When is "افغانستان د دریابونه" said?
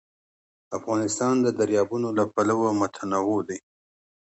0.77-2.07